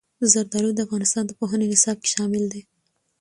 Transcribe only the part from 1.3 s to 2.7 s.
پوهنې نصاب کې شامل دي.